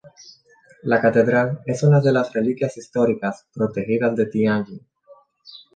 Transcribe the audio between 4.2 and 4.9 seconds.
Tianjin.